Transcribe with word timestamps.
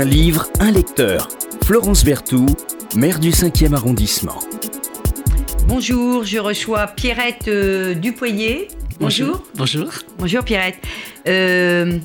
Un 0.00 0.06
livre, 0.06 0.46
un 0.60 0.70
lecteur. 0.70 1.28
Florence 1.62 2.06
Berthoud, 2.06 2.56
maire 2.96 3.20
du 3.20 3.32
5e 3.32 3.74
arrondissement. 3.74 4.38
Bonjour, 5.68 6.24
je 6.24 6.38
reçois 6.38 6.86
Pierrette 6.86 7.48
euh, 7.48 7.92
Dupoyer. 7.92 8.68
Bonjour. 8.98 9.44
Bonjour. 9.56 9.92
Bonjour 10.18 10.42
Pierrette. 10.42 10.78
Euh, 11.28 11.98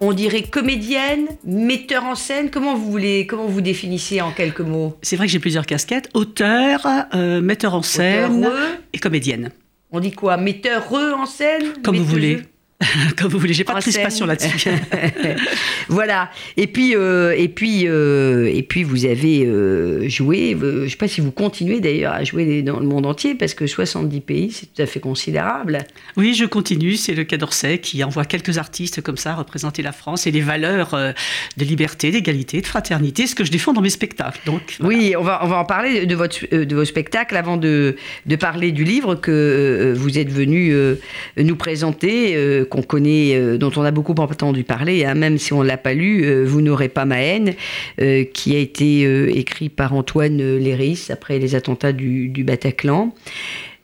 on 0.00 0.12
dirait 0.12 0.42
comédienne, 0.42 1.28
metteur 1.44 2.02
en 2.02 2.16
scène. 2.16 2.50
Comment 2.50 2.74
vous 2.74 2.90
voulez, 2.90 3.28
comment 3.28 3.46
vous 3.46 3.60
définissez 3.60 4.20
en 4.20 4.32
quelques 4.32 4.58
mots? 4.58 4.98
C'est 5.02 5.14
vrai 5.14 5.26
que 5.26 5.32
j'ai 5.32 5.38
plusieurs 5.38 5.66
casquettes 5.66 6.10
auteur, 6.14 6.84
euh, 7.14 7.40
metteur 7.40 7.76
en 7.76 7.82
scène 7.82 8.50
et 8.92 8.98
comédienne. 8.98 9.52
On 9.92 10.00
dit 10.00 10.10
quoi? 10.10 10.36
Metteur 10.36 10.92
en 10.92 11.26
scène? 11.26 11.74
Comme 11.84 11.96
vous 11.96 12.04
voulez. 12.04 12.42
Comme 13.16 13.30
vous 13.30 13.38
voulez. 13.38 13.52
J'ai 13.52 13.64
pas 13.64 13.74
de 13.74 13.80
crispation 13.80 14.26
là-dessus. 14.26 14.70
voilà. 15.88 16.30
Et 16.56 16.66
puis, 16.66 16.94
euh, 16.96 17.34
et 17.36 17.48
puis, 17.48 17.86
euh, 17.86 18.50
et 18.52 18.62
puis, 18.62 18.82
vous 18.82 19.04
avez 19.04 19.44
euh, 19.46 20.08
joué. 20.08 20.54
euh, 20.54 20.80
je 20.80 20.84
ne 20.84 20.88
sais 20.88 20.96
pas 20.96 21.08
si 21.08 21.20
vous 21.20 21.32
continuez 21.32 21.80
d'ailleurs 21.80 22.12
à 22.12 22.24
jouer 22.24 22.62
dans 22.62 22.80
le 22.80 22.86
monde 22.86 23.06
entier, 23.06 23.34
parce 23.34 23.54
que 23.54 23.66
70 23.66 24.20
pays, 24.20 24.50
c'est 24.52 24.66
tout 24.66 24.82
à 24.82 24.86
fait 24.86 25.00
considérable. 25.00 25.78
oui, 26.16 26.34
je 26.34 26.44
continue. 26.44 26.96
C'est 26.96 27.14
le 27.14 27.24
Quai 27.24 27.38
d'Orsay 27.38 27.78
qui 27.78 28.02
envoie 28.04 28.24
quelques 28.24 28.58
artistes 28.58 29.00
comme 29.02 29.16
ça 29.16 29.34
représenter 29.34 29.82
la 29.82 29.92
France 29.92 30.26
et 30.26 30.30
les 30.30 30.40
valeurs 30.40 30.94
euh, 30.94 31.12
de 31.56 31.64
liberté, 31.64 32.10
d'égalité, 32.10 32.60
de 32.60 32.66
fraternité, 32.66 33.26
ce 33.26 33.34
que 33.34 33.44
je 33.44 33.50
défends 33.50 33.72
dans 33.72 33.80
mes 33.80 33.90
spectacles. 33.90 34.40
Donc, 34.46 34.76
voilà. 34.80 34.96
Oui, 34.96 35.14
on 35.18 35.22
va, 35.22 35.40
on 35.44 35.48
va 35.48 35.58
en 35.58 35.64
parler 35.64 36.06
de, 36.06 36.14
votre, 36.14 36.38
de 36.54 36.74
vos 36.74 36.84
spectacles 36.84 37.36
avant 37.36 37.56
de, 37.56 37.96
de 38.26 38.36
parler 38.36 38.72
du 38.72 38.84
livre 38.84 39.14
que 39.14 39.94
vous 39.96 40.18
êtes 40.18 40.30
venu 40.30 40.72
euh, 40.72 40.96
nous 41.36 41.56
présenter, 41.56 42.34
euh, 42.36 42.64
qu'on 42.72 42.82
connaît, 42.82 43.34
euh, 43.34 43.58
dont 43.58 43.70
on 43.76 43.82
a 43.82 43.90
beaucoup 43.90 44.14
entendu 44.14 44.64
parler, 44.64 45.04
hein, 45.04 45.14
même 45.14 45.36
si 45.36 45.52
on 45.52 45.62
ne 45.62 45.68
l'a 45.68 45.76
pas 45.76 45.92
lu, 45.92 46.24
euh, 46.24 46.44
Vous 46.46 46.62
n'aurez 46.62 46.88
pas 46.88 47.04
ma 47.04 47.20
haine, 47.20 47.52
euh, 48.00 48.24
qui 48.24 48.56
a 48.56 48.58
été 48.58 49.02
écrit 49.38 49.68
par 49.68 49.92
Antoine 49.92 50.38
Léris 50.58 51.08
après 51.10 51.38
les 51.38 51.54
attentats 51.54 51.92
du, 51.92 52.30
Bataclan. 52.44 53.14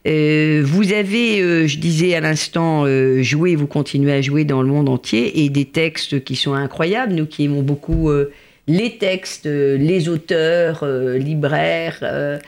Vous 0.05 0.93
avez, 0.93 1.67
je 1.67 1.77
disais 1.77 2.15
à 2.15 2.19
l'instant, 2.19 2.85
euh, 2.85 3.21
joué, 3.21 3.55
vous 3.55 3.67
continuez 3.67 4.13
à 4.13 4.21
jouer 4.21 4.43
dans 4.43 4.63
le 4.63 4.67
monde 4.67 4.89
entier, 4.89 5.43
et 5.43 5.49
des 5.49 5.65
textes 5.65 6.23
qui 6.23 6.35
sont 6.35 6.53
incroyables, 6.53 7.13
nous 7.13 7.27
qui 7.27 7.45
aimons 7.45 7.61
beaucoup 7.61 8.09
les 8.67 8.97
textes, 8.97 9.45
les 9.45 10.09
auteurs, 10.09 10.85
libraires, 11.17 12.39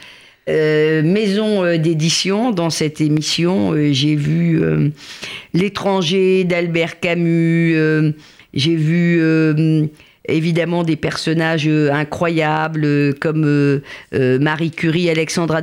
euh, 0.49 1.03
maisons 1.03 1.63
euh, 1.63 1.77
d'édition. 1.77 2.51
Dans 2.51 2.69
cette 2.69 2.99
émission, 3.01 3.73
euh, 3.73 3.93
j'ai 3.93 4.15
vu 4.15 4.61
L'étranger 5.53 6.43
d'Albert 6.43 6.99
Camus, 6.99 7.75
j'ai 8.53 8.75
vu... 8.75 9.21
Évidemment, 10.27 10.83
des 10.83 10.97
personnages 10.97 11.67
incroyables 11.67 13.15
comme 13.15 13.81
Marie 14.13 14.69
Curie, 14.69 15.09
Alexandra 15.09 15.61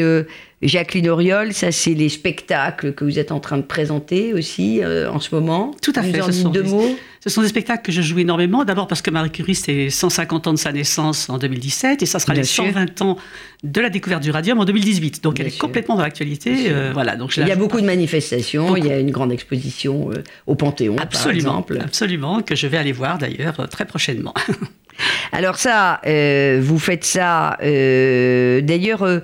euh, 0.00 0.24
Jacqueline 0.62 1.08
Auriol. 1.08 1.52
Ça, 1.52 1.70
c'est 1.72 1.94
les 1.94 2.08
spectacles 2.08 2.92
que 2.94 3.04
vous 3.04 3.18
êtes 3.18 3.30
en 3.32 3.40
train 3.40 3.58
de 3.58 3.62
présenter 3.62 4.32
aussi 4.32 4.82
euh, 4.82 5.10
en 5.10 5.20
ce 5.20 5.34
moment. 5.34 5.74
Tout 5.82 5.92
à 5.96 6.00
Vous 6.02 6.12
fait, 6.12 6.20
en 6.22 6.26
ce 6.26 6.32
sont 6.32 6.48
deux 6.50 6.62
des- 6.62 6.70
mots. 6.70 6.96
Ce 7.20 7.30
sont 7.30 7.42
des 7.42 7.48
spectacles 7.48 7.82
que 7.82 7.90
je 7.92 8.02
joue 8.02 8.20
énormément. 8.20 8.64
D'abord 8.64 8.86
parce 8.86 9.02
que 9.02 9.10
Marie 9.10 9.30
Curie, 9.32 9.56
c'est 9.56 9.90
150 9.90 10.46
ans 10.46 10.52
de 10.52 10.58
sa 10.58 10.70
naissance 10.72 11.28
en 11.28 11.38
2017 11.38 12.00
et 12.02 12.06
ça 12.06 12.20
sera 12.20 12.34
Bien 12.34 12.42
les 12.42 12.46
sûr. 12.46 12.64
120 12.64 13.02
ans 13.02 13.16
de 13.64 13.80
la 13.80 13.90
découverte 13.90 14.22
du 14.22 14.30
radium 14.30 14.60
en 14.60 14.64
2018. 14.64 15.24
Donc 15.24 15.34
Bien 15.34 15.42
elle 15.44 15.48
est 15.48 15.50
sûr. 15.50 15.58
complètement 15.60 15.96
dans 15.96 16.02
l'actualité. 16.02 16.68
Euh, 16.70 16.90
voilà, 16.94 17.16
donc 17.16 17.36
Il 17.36 17.46
y 17.48 17.50
a 17.50 17.56
beaucoup 17.56 17.80
de 17.80 17.86
manifestations. 17.86 18.66
Beaucoup. 18.68 18.76
Il 18.78 18.86
y 18.86 18.92
a 18.92 19.00
une 19.00 19.10
grande 19.10 19.32
exposition 19.32 20.10
euh, 20.12 20.22
au 20.46 20.54
Panthéon, 20.54 20.94
par 20.94 21.04
Absolument, 21.06 21.34
exemple. 21.50 21.78
absolument, 21.82 22.42
que 22.42 22.54
je 22.54 22.66
vais 22.68 22.76
aller 22.76 22.92
voir 22.92 23.18
d'ailleurs 23.18 23.68
très 23.70 23.86
prochainement. 23.86 24.32
Alors 25.32 25.56
ça, 25.56 26.00
euh, 26.06 26.60
vous 26.62 26.78
faites 26.78 27.04
ça, 27.04 27.56
euh, 27.62 28.60
d'ailleurs, 28.60 29.02
euh, 29.02 29.20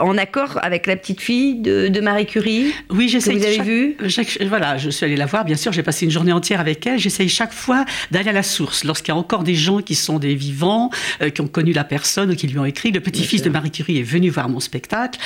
en 0.00 0.18
accord 0.18 0.58
avec 0.62 0.86
la 0.86 0.96
petite 0.96 1.20
fille 1.22 1.60
de, 1.60 1.88
de 1.88 2.00
Marie 2.00 2.26
Curie 2.26 2.74
Oui, 2.90 3.06
que 3.06 3.12
j'essaye. 3.12 3.38
vous 3.38 3.44
avez 3.44 3.56
chaque- 3.56 3.66
vu 3.66 3.96
chaque- 4.08 4.38
Voilà, 4.42 4.76
je 4.76 4.90
suis 4.90 5.06
allée 5.06 5.16
la 5.16 5.24
voir. 5.26 5.44
Bien 5.46 5.56
sûr, 5.56 5.72
j'ai 5.72 5.82
passé 5.82 6.04
une 6.04 6.10
journée 6.10 6.32
entière 6.32 6.60
avec 6.60 6.86
elle. 6.86 6.98
J'essaye 6.98 7.28
chaque 7.30 7.52
fois 7.54 7.84
d'aller 8.10 8.28
à 8.28 8.32
la 8.32 8.42
source. 8.42 8.84
Lorsqu'il 8.84 9.08
y 9.08 9.16
a 9.16 9.18
encore 9.18 9.42
des 9.44 9.54
gens 9.54 9.80
qui 9.80 9.94
sont 9.94 10.18
des 10.18 10.34
vivants, 10.34 10.90
qui 11.34 11.40
ont 11.40 11.46
connu 11.48 11.72
la 11.72 11.84
personne 11.84 12.30
ou 12.32 12.36
qui 12.36 12.46
lui 12.48 12.58
ont 12.58 12.64
écrit. 12.66 12.90
Le 12.92 13.00
petit-fils 13.00 13.40
de 13.42 13.48
Marie 13.50 13.70
Curie 13.70 13.98
est 13.98 14.02
venu 14.02 14.28
voir 14.28 14.48
mon 14.50 14.60
spectacle. 14.60 15.18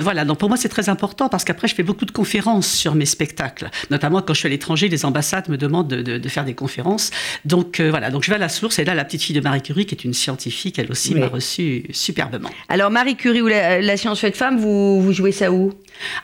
Voilà, 0.00 0.24
donc 0.24 0.38
pour 0.38 0.48
moi, 0.48 0.58
c'est 0.58 0.68
très 0.68 0.88
important 0.88 1.28
parce 1.28 1.44
qu'après, 1.44 1.68
je 1.68 1.74
fais 1.76 1.82
beaucoup 1.84 2.04
de 2.04 2.10
conférences 2.10 2.68
sur 2.70 2.94
mes 2.96 3.06
spectacles. 3.06 3.70
Notamment 3.90 4.20
quand 4.22 4.34
je 4.34 4.40
suis 4.40 4.46
à 4.48 4.50
l'étranger, 4.50 4.88
les 4.88 5.04
ambassades 5.04 5.48
me 5.48 5.56
demandent 5.56 5.88
de, 5.88 6.02
de- 6.02 6.18
de 6.18 6.28
faire 6.28 6.44
des 6.44 6.54
conférences. 6.54 7.10
Donc 7.44 7.80
voilà, 7.80 8.10
donc 8.10 8.24
je 8.24 8.30
vais 8.30 8.36
à 8.36 8.40
la 8.40 8.48
source. 8.48 8.78
Et 8.80 8.84
là, 8.84 8.94
la 8.94 9.04
petite 9.04 9.13
fille 9.22 9.34
de 9.36 9.40
Marie 9.40 9.62
Curie, 9.62 9.86
qui 9.86 9.94
est 9.94 10.04
une 10.04 10.14
scientifique, 10.14 10.78
elle 10.78 10.90
aussi 10.90 11.14
Oui. 11.14 11.20
m'a 11.20 11.28
reçu 11.28 11.84
superbement. 11.92 12.50
Alors 12.68 12.90
Marie 12.90 13.16
Curie 13.16 13.40
ou 13.42 13.46
la, 13.48 13.80
la 13.80 13.96
science 13.96 14.20
faite 14.20 14.36
femme, 14.36 14.58
vous, 14.58 15.00
vous 15.00 15.12
jouez 15.12 15.32
ça 15.32 15.52
où? 15.52 15.72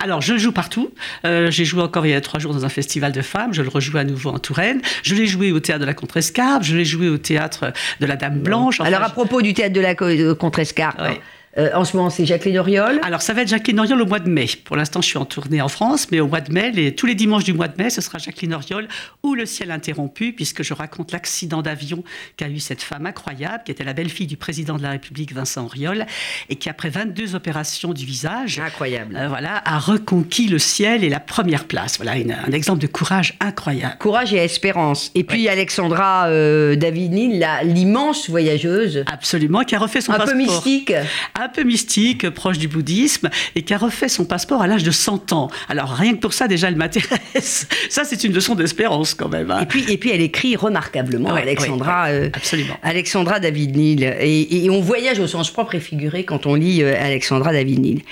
Alors, 0.00 0.20
je 0.20 0.36
joue 0.36 0.50
partout. 0.50 0.90
Euh, 1.24 1.48
j'ai 1.50 1.64
joué 1.64 1.80
encore 1.82 2.04
il 2.04 2.10
y 2.10 2.14
a 2.14 2.20
trois 2.20 2.40
jours 2.40 2.52
dans 2.52 2.64
un 2.64 2.68
festival 2.68 3.12
de 3.12 3.22
femmes. 3.22 3.54
Je 3.54 3.62
le 3.62 3.68
rejoue 3.68 3.96
à 3.98 4.04
nouveau 4.04 4.30
en 4.30 4.38
Touraine. 4.40 4.80
Je 5.04 5.14
l'ai 5.14 5.26
joué 5.26 5.52
au 5.52 5.60
théâtre 5.60 5.80
de 5.80 5.84
la 5.86 5.94
Contrescarpe. 5.94 6.64
Je 6.64 6.76
l'ai 6.76 6.84
joué 6.84 7.08
au 7.08 7.18
théâtre 7.18 7.72
de 8.00 8.06
la 8.06 8.16
Dame 8.16 8.40
Blanche. 8.40 8.80
Enfin, 8.80 8.88
Alors 8.88 9.02
à 9.04 9.10
propos 9.10 9.42
du 9.42 9.54
théâtre 9.54 9.72
de 9.74 9.80
la 9.80 9.94
Co- 9.94 10.34
Contrescarpe, 10.34 11.00
Ouais. 11.00 11.20
Euh, 11.58 11.70
en 11.74 11.84
ce 11.84 11.96
moment 11.96 12.10
c'est 12.10 12.24
Jacqueline 12.26 12.58
Auriol. 12.58 13.00
Alors, 13.02 13.22
ça 13.22 13.32
va 13.32 13.42
être 13.42 13.48
Jacqueline 13.48 13.80
Oriol 13.80 14.00
au 14.00 14.06
mois 14.06 14.20
de 14.20 14.28
mai. 14.28 14.46
Pour 14.64 14.76
l'instant, 14.76 15.00
je 15.02 15.08
suis 15.08 15.18
en 15.18 15.24
tournée 15.24 15.60
en 15.60 15.68
France, 15.68 16.06
mais 16.12 16.20
au 16.20 16.28
mois 16.28 16.40
de 16.40 16.52
mai, 16.52 16.70
les- 16.70 16.94
tous 16.94 17.06
les 17.06 17.14
dimanches 17.14 17.44
du 17.44 17.52
mois 17.52 17.66
de 17.68 17.80
mai, 17.82 17.90
ce 17.90 18.00
sera 18.00 18.18
Jacqueline 18.18 18.54
Oriol 18.54 18.86
ou 19.22 19.34
Le 19.34 19.46
ciel 19.46 19.70
interrompu, 19.70 20.32
puisque 20.32 20.62
je 20.62 20.74
raconte 20.74 21.12
l'accident 21.12 21.62
d'avion 21.62 22.04
qu'a 22.36 22.48
eu 22.48 22.58
cette 22.60 22.82
femme 22.82 23.06
incroyable, 23.06 23.62
qui 23.64 23.72
était 23.72 23.84
la 23.84 23.92
belle-fille 23.94 24.26
du 24.26 24.36
président 24.36 24.76
de 24.76 24.82
la 24.82 24.90
République, 24.90 25.32
Vincent 25.34 25.64
Auriol, 25.64 26.06
et 26.48 26.56
qui, 26.56 26.68
après 26.68 26.88
22 26.90 27.34
opérations 27.34 27.92
du 27.92 28.04
visage, 28.04 28.60
Incroyable. 28.64 29.16
euh, 29.16 29.28
voilà, 29.28 29.60
a 29.64 29.78
reconquis 29.78 30.46
le 30.48 30.58
ciel 30.58 31.02
et 31.04 31.08
la 31.08 31.20
première 31.20 31.64
place. 31.64 31.96
Voilà 31.96 32.16
une- 32.16 32.32
un 32.32 32.52
exemple 32.52 32.80
de 32.80 32.86
courage 32.86 33.34
incroyable. 33.40 33.96
Courage 33.98 34.32
et 34.32 34.36
espérance. 34.38 35.10
Et 35.14 35.24
puis 35.24 35.48
Alexandra 35.48 36.26
euh, 36.28 36.76
David-Nil, 36.76 37.38
la- 37.38 37.62
l'immense 37.64 38.28
voyageuse, 38.30 39.04
Absolument, 39.10 39.62
qui 39.64 39.74
a 39.74 39.78
refait 39.78 40.00
son 40.00 40.12
un 40.12 40.16
passeport. 40.18 40.32
peu 40.32 40.38
mystique. 40.38 40.92
Un 41.42 41.48
peu 41.48 41.62
mystique, 41.62 42.28
proche 42.30 42.58
du 42.58 42.68
bouddhisme, 42.68 43.30
et 43.54 43.62
qui 43.62 43.72
a 43.72 43.78
refait 43.78 44.08
son 44.10 44.26
passeport 44.26 44.60
à 44.60 44.66
l'âge 44.66 44.82
de 44.82 44.90
100 44.90 45.32
ans. 45.32 45.48
Alors, 45.70 45.88
rien 45.90 46.12
que 46.14 46.18
pour 46.20 46.34
ça, 46.34 46.48
déjà, 46.48 46.68
elle 46.68 46.76
m'intéresse. 46.76 47.66
Ça, 47.88 48.04
c'est 48.04 48.24
une 48.24 48.32
leçon 48.34 48.54
d'espérance, 48.54 49.14
quand 49.14 49.28
même. 49.28 49.50
hein. 49.50 49.60
Et 49.62 49.66
puis, 49.66 49.84
et 49.90 49.96
puis 49.96 50.10
elle 50.10 50.20
écrit 50.20 50.54
remarquablement, 50.56 51.32
Ouais, 51.32 51.40
Alexandra. 51.42 52.04
ouais, 52.04 52.10
ouais. 52.10 52.24
euh, 52.26 52.30
Absolument. 52.34 52.74
Alexandra 52.82 53.40
David-Nil. 53.40 54.04
Et, 54.20 54.64
et 54.64 54.70
on 54.70 54.80
voyage 54.80 55.18
au 55.18 55.26
sens 55.26 55.50
propre 55.50 55.74
et 55.76 55.80
figuré 55.80 56.24
quand 56.24 56.44
on 56.46 56.54
lit 56.56 56.82
euh, 56.82 56.94
Alexandra 57.00 57.52
David-Nil. 57.52 58.02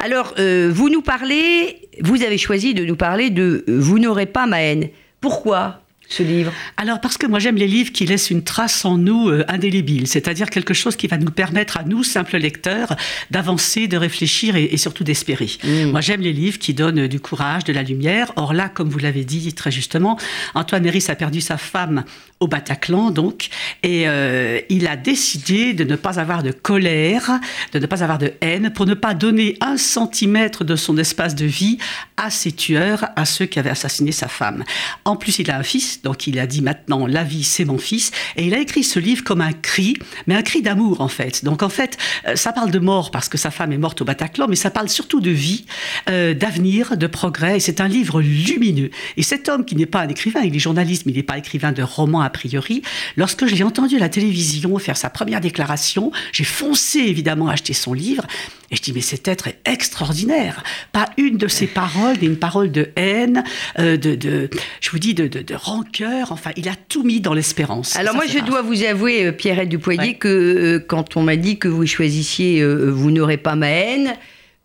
Alors, 0.00 0.34
euh, 0.40 0.70
vous 0.74 0.88
nous 0.88 1.02
parlez, 1.02 1.88
vous 2.00 2.22
avez 2.24 2.38
choisi 2.38 2.74
de 2.74 2.84
nous 2.84 2.96
parler 2.96 3.30
de 3.30 3.64
Vous 3.68 3.98
n'aurez 4.00 4.26
pas 4.26 4.46
ma 4.46 4.60
haine. 4.62 4.88
Pourquoi? 5.20 5.81
Ce 6.12 6.22
livre 6.22 6.52
Alors, 6.76 7.00
parce 7.00 7.16
que 7.16 7.26
moi, 7.26 7.38
j'aime 7.38 7.56
les 7.56 7.66
livres 7.66 7.92
qui 7.92 8.06
laissent 8.06 8.30
une 8.30 8.44
trace 8.44 8.84
en 8.84 8.98
nous 8.98 9.28
euh, 9.28 9.44
indélébile, 9.48 10.06
c'est-à-dire 10.06 10.50
quelque 10.50 10.74
chose 10.74 10.96
qui 10.96 11.06
va 11.06 11.16
nous 11.16 11.30
permettre 11.30 11.78
à 11.78 11.84
nous, 11.84 12.04
simples 12.04 12.36
lecteurs, 12.36 12.96
d'avancer, 13.30 13.88
de 13.88 13.96
réfléchir 13.96 14.56
et, 14.56 14.64
et 14.64 14.76
surtout 14.76 15.04
d'espérer. 15.04 15.50
Moi, 15.86 16.00
j'aime 16.00 16.20
les 16.20 16.32
livres 16.32 16.58
qui 16.58 16.74
donnent 16.74 17.06
du 17.06 17.20
courage, 17.20 17.64
de 17.64 17.72
la 17.72 17.82
lumière. 17.82 18.32
Or 18.36 18.52
là, 18.52 18.68
comme 18.68 18.88
vous 18.88 18.98
l'avez 18.98 19.24
dit 19.24 19.52
très 19.54 19.70
justement, 19.70 20.18
Antoine 20.54 20.84
Héris 20.86 21.06
a 21.08 21.14
perdu 21.14 21.40
sa 21.40 21.56
femme 21.56 22.04
au 22.42 22.48
Bataclan, 22.48 23.12
donc, 23.12 23.48
et 23.84 24.08
euh, 24.08 24.60
il 24.68 24.88
a 24.88 24.96
décidé 24.96 25.74
de 25.74 25.84
ne 25.84 25.94
pas 25.94 26.18
avoir 26.18 26.42
de 26.42 26.50
colère, 26.50 27.38
de 27.72 27.78
ne 27.78 27.86
pas 27.86 28.02
avoir 28.02 28.18
de 28.18 28.32
haine, 28.40 28.72
pour 28.72 28.84
ne 28.84 28.94
pas 28.94 29.14
donner 29.14 29.56
un 29.60 29.76
centimètre 29.76 30.64
de 30.64 30.74
son 30.74 30.98
espace 30.98 31.36
de 31.36 31.46
vie 31.46 31.78
à 32.16 32.30
ses 32.30 32.50
tueurs, 32.50 33.06
à 33.14 33.24
ceux 33.24 33.46
qui 33.46 33.60
avaient 33.60 33.70
assassiné 33.70 34.10
sa 34.10 34.26
femme. 34.26 34.64
En 35.04 35.14
plus, 35.14 35.38
il 35.38 35.50
a 35.52 35.56
un 35.58 35.62
fils, 35.62 36.01
donc 36.02 36.26
il 36.26 36.38
a 36.38 36.46
dit 36.46 36.62
maintenant 36.62 37.06
la 37.06 37.24
vie 37.24 37.44
c'est 37.44 37.64
mon 37.64 37.78
fils, 37.78 38.10
et 38.36 38.46
il 38.46 38.54
a 38.54 38.58
écrit 38.58 38.84
ce 38.84 38.98
livre 38.98 39.24
comme 39.24 39.40
un 39.40 39.52
cri, 39.52 39.96
mais 40.26 40.34
un 40.34 40.42
cri 40.42 40.62
d'amour 40.62 41.00
en 41.00 41.08
fait. 41.08 41.44
Donc 41.44 41.62
en 41.62 41.68
fait, 41.68 41.98
euh, 42.26 42.36
ça 42.36 42.52
parle 42.52 42.70
de 42.70 42.78
mort 42.78 43.10
parce 43.10 43.28
que 43.28 43.38
sa 43.38 43.50
femme 43.50 43.72
est 43.72 43.78
morte 43.78 44.00
au 44.00 44.04
Bataclan, 44.04 44.46
mais 44.48 44.56
ça 44.56 44.70
parle 44.70 44.88
surtout 44.88 45.20
de 45.20 45.30
vie, 45.30 45.64
euh, 46.08 46.34
d'avenir, 46.34 46.96
de 46.96 47.06
progrès. 47.06 47.56
Et 47.56 47.60
c'est 47.60 47.80
un 47.80 47.88
livre 47.88 48.20
lumineux. 48.20 48.90
Et 49.16 49.22
cet 49.22 49.48
homme 49.48 49.64
qui 49.64 49.76
n'est 49.76 49.86
pas 49.86 50.00
un 50.00 50.08
écrivain, 50.08 50.40
il 50.40 50.54
est 50.54 50.58
journaliste, 50.58 51.06
mais 51.06 51.12
il 51.12 51.16
n'est 51.16 51.22
pas 51.22 51.38
écrivain 51.38 51.72
de 51.72 51.82
romans 51.82 52.20
a 52.20 52.30
priori. 52.30 52.82
Lorsque 53.16 53.46
je 53.46 53.54
l'ai 53.54 53.64
entendu 53.64 53.96
à 53.96 54.00
la 54.00 54.08
télévision 54.08 54.78
faire 54.78 54.96
sa 54.96 55.10
première 55.10 55.40
déclaration, 55.40 56.12
j'ai 56.32 56.44
foncé 56.44 57.00
évidemment 57.00 57.48
acheter 57.48 57.72
son 57.72 57.92
livre. 57.92 58.26
Et 58.70 58.76
je 58.76 58.82
dis, 58.82 58.92
mais 58.92 59.02
cet 59.02 59.28
être 59.28 59.48
est 59.48 59.60
extraordinaire. 59.66 60.62
Pas 60.92 61.06
une 61.18 61.36
de 61.36 61.46
ses 61.46 61.66
paroles 61.66 62.16
une 62.22 62.36
parole 62.36 62.70
de 62.70 62.90
haine, 62.96 63.44
euh, 63.78 63.96
de, 63.96 64.14
de, 64.14 64.48
je 64.80 64.90
vous 64.90 64.98
dis, 64.98 65.14
de, 65.14 65.26
de 65.26 65.54
rancœur. 65.82 66.32
Enfin, 66.32 66.50
il 66.56 66.68
a 66.68 66.74
tout 66.88 67.02
mis 67.02 67.20
dans 67.20 67.34
l'espérance. 67.34 67.96
Alors 67.96 68.12
Ça, 68.12 68.16
moi, 68.16 68.26
je 68.26 68.38
rare. 68.38 68.46
dois 68.46 68.62
vous 68.62 68.82
avouer, 68.84 69.26
euh, 69.26 69.32
Pierrette 69.32 69.68
Dupoyer, 69.68 70.00
Ouais. 70.00 70.14
que 70.14 70.28
euh, 70.28 70.78
quand 70.86 71.16
on 71.16 71.22
m'a 71.22 71.36
dit 71.36 71.58
que 71.58 71.68
vous 71.68 71.86
choisissiez 71.86 72.60
euh, 72.60 72.90
Vous 72.90 73.10
n'aurez 73.10 73.36
pas 73.36 73.54
ma 73.54 73.68
haine, 73.68 74.14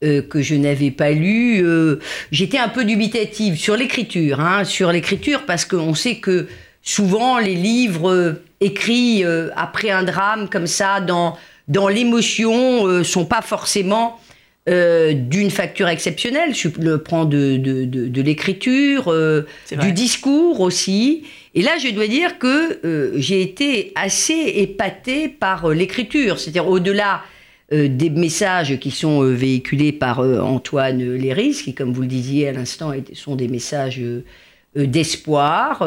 euh, 0.03 0.21
que 0.21 0.41
je 0.41 0.55
n'avais 0.55 0.91
pas 0.91 1.11
lu, 1.11 1.63
j'étais 2.31 2.59
un 2.59 2.69
peu 2.69 2.85
dubitative 2.85 3.57
sur 3.57 3.75
l'écriture, 3.75 4.39
hein, 4.39 4.63
sur 4.63 4.91
l'écriture, 4.91 5.43
parce 5.45 5.65
qu'on 5.65 5.95
sait 5.95 6.17
que 6.17 6.47
souvent 6.83 7.39
les 7.39 7.55
livres 7.55 8.35
écrits 8.61 9.23
après 9.55 9.89
un 9.89 10.03
drame 10.03 10.49
comme 10.49 10.67
ça, 10.67 11.01
dans, 11.01 11.35
dans 11.67 11.87
l'émotion, 11.87 13.03
sont 13.03 13.25
pas 13.25 13.41
forcément 13.41 14.19
d'une 14.67 15.49
facture 15.49 15.87
exceptionnelle. 15.87 16.53
Je 16.53 16.67
le 16.79 16.97
prends 16.97 17.25
de, 17.25 17.55
de, 17.57 17.85
de, 17.85 18.21
l'écriture, 18.21 19.13
du 19.79 19.91
discours 19.93 20.59
aussi. 20.59 21.23
Et 21.55 21.61
là, 21.61 21.77
je 21.77 21.89
dois 21.93 22.07
dire 22.07 22.37
que 22.37 23.13
j'ai 23.15 23.41
été 23.41 23.93
assez 23.95 24.33
épatée 24.33 25.29
par 25.29 25.69
l'écriture, 25.69 26.37
c'est-à-dire 26.39 26.67
au-delà 26.67 27.21
euh, 27.73 27.89
des 27.89 28.09
messages 28.09 28.79
qui 28.79 28.91
sont 28.91 29.23
euh, 29.23 29.33
véhiculés 29.33 29.91
par 29.91 30.19
euh, 30.19 30.39
Antoine 30.39 31.15
Léris, 31.15 31.63
qui, 31.65 31.73
comme 31.73 31.91
vous 31.91 32.01
le 32.01 32.07
disiez 32.07 32.47
à 32.47 32.53
l'instant, 32.53 32.93
sont 33.11 33.35
des 33.35 33.49
messages 33.49 34.01
d'espoir 34.73 35.85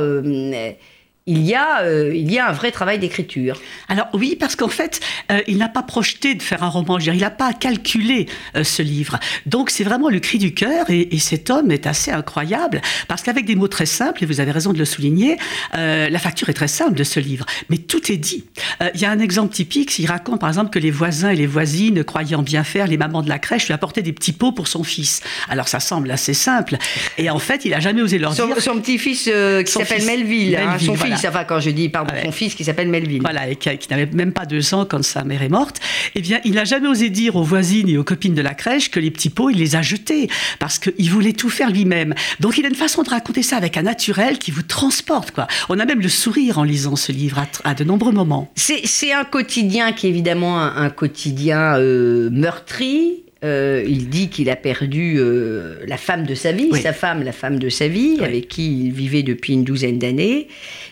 il 1.30 1.42
y, 1.42 1.54
a, 1.54 1.82
euh, 1.82 2.12
il 2.12 2.30
y 2.30 2.40
a 2.40 2.48
un 2.48 2.52
vrai 2.52 2.72
travail 2.72 2.98
d'écriture. 2.98 3.60
Alors 3.88 4.08
oui, 4.14 4.36
parce 4.38 4.56
qu'en 4.56 4.68
fait, 4.68 4.98
euh, 5.30 5.40
il 5.46 5.58
n'a 5.58 5.68
pas 5.68 5.84
projeté 5.84 6.34
de 6.34 6.42
faire 6.42 6.64
un 6.64 6.68
roman, 6.68 6.98
je 6.98 7.12
il 7.12 7.20
n'a 7.20 7.30
pas 7.30 7.52
calculé 7.52 8.26
euh, 8.56 8.64
ce 8.64 8.82
livre. 8.82 9.20
Donc 9.46 9.70
c'est 9.70 9.84
vraiment 9.84 10.08
le 10.08 10.18
cri 10.18 10.38
du 10.38 10.54
cœur, 10.54 10.86
et, 10.90 11.08
cet 11.20 11.50
homme 11.50 11.70
est 11.70 11.86
assez 11.86 12.10
incroyable, 12.10 12.82
parce 13.06 13.22
qu'avec 13.22 13.44
des 13.44 13.54
mots 13.54 13.68
très 13.68 13.86
simples, 13.86 14.24
et 14.24 14.26
vous 14.26 14.40
avez 14.40 14.50
raison 14.50 14.72
de 14.72 14.78
le 14.78 14.84
souligner, 14.84 15.36
la 15.74 16.18
facture 16.18 16.48
est 16.48 16.54
très 16.54 16.66
simple 16.66 16.94
de 16.94 17.04
ce 17.04 17.20
livre, 17.20 17.44
mais 17.68 17.76
tout 17.76 18.10
est 18.10 18.16
dit. 18.16 18.44
Il 18.94 19.00
y 19.00 19.04
a 19.04 19.10
un 19.10 19.18
exemple 19.18 19.52
typique, 19.52 19.98
il 19.98 20.06
raconte 20.06 20.40
par 20.40 20.48
exemple 20.48 20.70
que 20.70 20.78
les 20.78 20.90
voisins 20.90 21.30
et 21.30 21.36
les 21.36 21.46
voisines, 21.46 22.02
croyant 22.04 22.42
bien 22.42 22.64
faire, 22.64 22.86
les 22.86 22.96
mamans 22.96 23.22
de 23.22 23.28
la 23.28 23.38
crèche 23.38 23.66
lui 23.66 23.74
apportaient 23.74 24.02
des 24.02 24.14
petits 24.14 24.32
pots 24.32 24.52
pour 24.52 24.66
son 24.66 24.82
fils. 24.82 25.20
Alors 25.50 25.68
ça 25.68 25.78
semble 25.78 26.10
assez 26.10 26.34
simple, 26.34 26.78
et 27.18 27.28
en 27.28 27.38
fait, 27.38 27.66
il 27.66 27.72
n'a 27.72 27.80
jamais 27.80 28.00
osé 28.00 28.18
leur 28.18 28.32
dire... 28.32 28.46
Son 28.58 28.80
petit-fils 28.80 29.30
qui 29.64 29.72
s'appelle 29.72 30.06
Melville, 30.06 30.56
hein, 30.56 30.78
son 30.78 30.96
fils 30.96 31.19
ça 31.20 31.30
va 31.30 31.44
quand 31.44 31.60
je 31.60 31.70
dis, 31.70 31.88
pardon, 31.88 32.14
son 32.24 32.32
fils 32.32 32.54
qui 32.54 32.64
s'appelle 32.64 32.88
Melville. 32.88 33.20
Voilà, 33.20 33.48
et 33.48 33.56
qui, 33.56 33.68
n'avait 33.90 34.06
même 34.06 34.32
pas 34.32 34.46
deux 34.46 34.74
ans 34.74 34.84
quand 34.84 35.02
sa 35.04 35.24
mère 35.24 35.42
est 35.42 35.48
morte. 35.48 35.80
Eh 36.14 36.20
bien, 36.20 36.40
il 36.44 36.54
n'a 36.54 36.64
jamais 36.64 36.88
osé 36.88 37.10
dire 37.10 37.36
aux 37.36 37.42
voisines 37.42 37.88
et 37.88 37.98
aux 37.98 38.04
copines 38.04 38.34
de 38.34 38.42
la 38.42 38.54
crèche 38.54 38.90
que 38.90 39.00
les 39.00 39.10
petits 39.10 39.30
pots, 39.30 39.50
il 39.50 39.58
les 39.58 39.76
a 39.76 39.82
jetés 39.82 40.28
parce 40.58 40.78
qu'il 40.78 41.10
voulait 41.10 41.32
tout 41.32 41.50
faire 41.50 41.70
lui-même. 41.70 42.14
Donc, 42.40 42.58
il 42.58 42.64
a 42.64 42.68
une 42.68 42.74
façon 42.74 43.02
de 43.02 43.10
raconter 43.10 43.42
ça 43.42 43.56
avec 43.56 43.76
un 43.76 43.82
naturel 43.82 44.38
qui 44.38 44.50
vous 44.50 44.62
transporte, 44.62 45.30
quoi. 45.30 45.46
On 45.68 45.78
a 45.78 45.84
même 45.84 46.00
le 46.00 46.08
sourire 46.08 46.58
en 46.58 46.64
lisant 46.64 46.96
ce 46.96 47.12
livre 47.12 47.44
à, 47.64 47.74
de 47.74 47.84
nombreux 47.84 48.12
moments. 48.12 48.50
C'est 48.56 49.12
un 49.12 49.24
quotidien 49.24 49.92
qui 49.92 50.06
est 50.06 50.10
évidemment 50.10 50.60
un, 50.60 50.90
quotidien 50.90 51.78
euh, 51.78 52.30
meurtri, 52.30 53.24
euh, 53.42 53.82
il 53.86 54.10
dit 54.10 54.28
qu'il 54.28 54.50
a 54.50 54.56
perdu 54.56 55.16
euh, 55.18 55.76
la 55.86 55.96
femme 55.96 56.26
de 56.26 56.34
sa 56.34 56.52
vie, 56.52 56.70
sa 56.82 56.92
femme, 56.92 57.22
la 57.22 57.32
femme 57.32 57.58
de 57.58 57.70
sa 57.70 57.88
vie, 57.88 58.18
avec 58.22 58.48
qui 58.48 58.86
il 58.86 58.92
vivait 58.92 59.22
depuis 59.22 59.54
une 59.54 59.64
douzaine 59.64 59.98
d'années. 59.98 60.48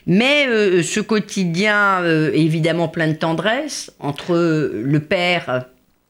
Mais 0.06 0.46
euh, 0.48 0.82
ce 0.82 1.00
quotidien 1.00 2.02
est 2.04 2.38
évidemment 2.38 2.88
plein 2.88 3.08
de 3.08 3.16
tendresse 3.16 3.92
entre 3.98 4.34
le 4.72 5.00
père 5.00 5.66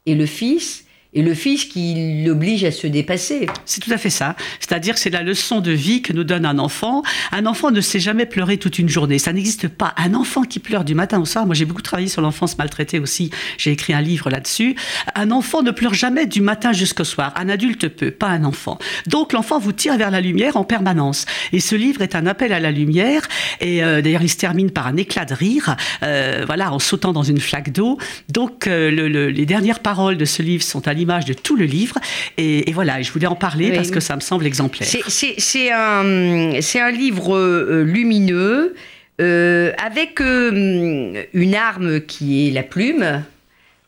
et 0.06 0.14
le 0.14 0.26
fils 0.26 0.85
et 1.14 1.22
le 1.22 1.32
fils 1.32 1.64
qui 1.64 2.22
l'oblige 2.25 2.64
à 2.64 2.70
se 2.70 2.87
dépasser. 2.87 3.46
C'est 3.64 3.81
tout 3.81 3.93
à 3.93 3.96
fait 3.96 4.10
ça. 4.10 4.37
C'est-à-dire 4.60 4.94
que 4.94 5.00
c'est 5.00 5.10
la 5.10 5.22
leçon 5.22 5.60
de 5.60 5.70
vie 5.70 6.02
que 6.02 6.12
nous 6.12 6.25
donne 6.25 6.44
un 6.44 6.58
enfant. 6.58 7.02
Un 7.32 7.46
enfant 7.46 7.70
ne 7.70 7.81
sait 7.81 7.99
jamais 7.99 8.26
pleurer 8.26 8.58
toute 8.58 8.78
une 8.78 8.90
journée. 8.90 9.19
Ça 9.19 9.32
n'existe 9.32 9.69
pas. 9.69 9.94
Un 9.96 10.12
enfant 10.14 10.43
qui 10.43 10.58
pleure 10.58 10.84
du 10.84 10.94
matin 10.94 11.19
au 11.19 11.25
soir, 11.25 11.46
moi 11.46 11.55
j'ai 11.55 11.64
beaucoup 11.64 11.81
travaillé 11.81 12.08
sur 12.08 12.20
l'enfance 12.20 12.58
maltraitée 12.58 12.99
aussi, 12.99 13.31
j'ai 13.56 13.72
écrit 13.72 13.94
un 13.94 14.02
livre 14.02 14.28
là-dessus. 14.28 14.76
Un 15.14 15.31
enfant 15.31 15.62
ne 15.62 15.70
pleure 15.70 15.94
jamais 15.94 16.26
du 16.26 16.43
matin 16.43 16.72
jusqu'au 16.72 17.05
soir. 17.05 17.32
Un 17.37 17.49
adulte 17.49 17.88
peut, 17.88 18.10
pas 18.10 18.28
un 18.28 18.44
enfant. 18.44 18.78
Donc 19.06 19.32
l'enfant 19.32 19.58
vous 19.58 19.72
tire 19.72 19.96
vers 19.96 20.10
la 20.10 20.20
lumière 20.20 20.58
en 20.58 20.64
permanence. 20.64 21.25
Et 21.52 21.60
ce 21.60 21.75
livre 21.75 22.02
est 22.02 22.14
un 22.16 22.26
appel 22.26 22.52
à 22.52 22.60
la 22.60 22.70
lumière. 22.70 23.22
Et 23.60 23.82
euh, 23.82 24.02
d'ailleurs 24.02 24.22
il 24.22 24.28
se 24.28 24.37
termine 24.37 24.70
par 24.70 24.87
un 24.87 24.96
éclat 24.96 25.25
de 25.25 25.32
rire, 25.34 25.75
euh, 26.02 26.44
voilà, 26.46 26.70
en 26.72 26.78
sautant 26.78 27.12
dans 27.12 27.22
une 27.22 27.40
flaque 27.40 27.72
d'eau. 27.72 27.99
Donc 28.28 28.66
euh, 28.66 28.90
les 29.31 29.46
dernières 29.46 29.81
paroles 29.81 30.19
de 30.19 30.26
ce 30.26 30.43
livre 30.43 30.62
sont 30.62 30.87
à 30.87 30.97
l'image 30.98 31.24
de 31.24 31.32
tout 31.32 31.56
le 31.56 31.64
livre. 31.64 31.96
Et, 32.36 32.70
voilà, 32.72 33.00
je 33.00 33.10
voulais 33.12 33.26
en 33.26 33.36
parler 33.36 33.72
parce 33.72 33.90
que 33.90 34.00
ça 34.00 34.16
me 34.16 34.20
semble 34.20 34.46
exemplaire. 34.46 34.88
C'est 34.88 35.72
un, 35.72 36.52
un 36.54 36.90
livre 36.90 37.36
euh, 37.36 37.82
lumineux. 37.84 38.74
Euh, 39.20 39.72
avec 39.84 40.20
euh, 40.20 41.24
une 41.34 41.54
arme 41.56 42.00
qui 42.02 42.46
est 42.46 42.52
la 42.52 42.62
plume. 42.62 43.24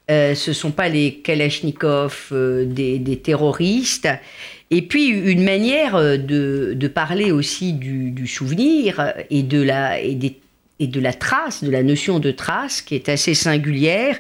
ce 0.09 0.51
ne 0.51 0.55
sont 0.55 0.73
pas 0.73 0.89
les 0.89 1.15
Kalachnikov 1.15 2.33
des, 2.33 2.99
des, 2.99 3.17
terroristes. 3.17 4.09
Et 4.73 4.83
puis 4.83 5.07
une 5.07 5.45
manière 5.45 5.97
de, 6.01 6.75
de 6.75 6.89
parler 6.89 7.31
aussi 7.31 7.73
du, 7.73 8.11
du, 8.11 8.27
souvenir 8.27 9.15
et 9.31 9.45
de 9.45 9.63
la, 9.63 10.01
et 10.01 10.17
des 10.17 10.35
et 10.81 10.87
de 10.87 10.99
la 10.99 11.13
trace, 11.13 11.63
de 11.63 11.71
la 11.71 11.83
notion 11.83 12.19
de 12.19 12.31
trace 12.31 12.81
qui 12.81 12.95
est 12.95 13.09
assez 13.09 13.35
singulière. 13.35 14.19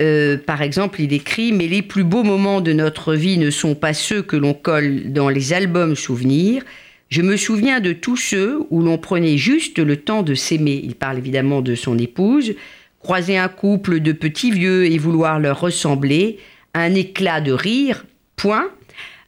Euh, 0.00 0.38
par 0.38 0.62
exemple, 0.62 1.00
il 1.00 1.12
écrit 1.12 1.52
Mais 1.52 1.68
les 1.68 1.82
plus 1.82 2.02
beaux 2.02 2.24
moments 2.24 2.60
de 2.60 2.72
notre 2.72 3.14
vie 3.14 3.38
ne 3.38 3.50
sont 3.50 3.74
pas 3.74 3.92
ceux 3.92 4.22
que 4.22 4.36
l'on 4.36 4.54
colle 4.54 5.12
dans 5.12 5.28
les 5.28 5.52
albums 5.52 5.94
souvenirs. 5.94 6.64
Je 7.10 7.22
me 7.22 7.36
souviens 7.36 7.80
de 7.80 7.92
tous 7.92 8.16
ceux 8.16 8.60
où 8.70 8.82
l'on 8.82 8.98
prenait 8.98 9.36
juste 9.36 9.78
le 9.78 9.96
temps 9.96 10.22
de 10.22 10.34
s'aimer. 10.34 10.80
Il 10.82 10.94
parle 10.94 11.18
évidemment 11.18 11.60
de 11.60 11.74
son 11.74 11.98
épouse. 11.98 12.54
Croiser 13.00 13.36
un 13.36 13.48
couple 13.48 14.00
de 14.00 14.12
petits 14.12 14.50
vieux 14.50 14.86
et 14.86 14.98
vouloir 14.98 15.38
leur 15.38 15.60
ressembler. 15.60 16.38
Un 16.74 16.94
éclat 16.94 17.40
de 17.40 17.52
rire. 17.52 18.04
Point. 18.36 18.70